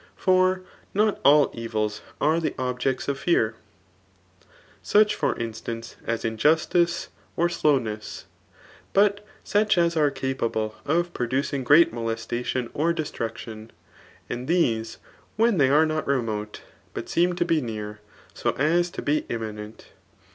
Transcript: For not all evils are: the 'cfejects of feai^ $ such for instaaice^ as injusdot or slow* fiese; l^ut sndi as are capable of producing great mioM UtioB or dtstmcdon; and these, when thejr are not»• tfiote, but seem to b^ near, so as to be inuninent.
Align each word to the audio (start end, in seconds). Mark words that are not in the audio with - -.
For 0.15 0.63
not 0.95 1.21
all 1.23 1.51
evils 1.53 2.01
are: 2.19 2.39
the 2.39 2.49
'cfejects 2.57 3.07
of 3.07 3.19
feai^ 3.23 3.51
$ 3.51 3.53
such 4.81 5.13
for 5.13 5.35
instaaice^ 5.35 5.93
as 6.07 6.23
injusdot 6.23 7.09
or 7.37 7.47
slow* 7.47 7.79
fiese; 7.79 8.23
l^ut 8.95 9.19
sndi 9.45 9.77
as 9.77 9.95
are 9.95 10.09
capable 10.09 10.73
of 10.87 11.13
producing 11.13 11.63
great 11.63 11.93
mioM 11.93 12.15
UtioB 12.15 12.71
or 12.73 12.95
dtstmcdon; 12.95 13.69
and 14.27 14.47
these, 14.47 14.97
when 15.35 15.59
thejr 15.59 15.71
are 15.71 15.85
not»• 15.85 16.05
tfiote, 16.07 16.61
but 16.95 17.07
seem 17.07 17.35
to 17.35 17.45
b^ 17.45 17.61
near, 17.61 17.99
so 18.33 18.53
as 18.53 18.89
to 18.89 19.03
be 19.03 19.21
inuninent. 19.29 19.83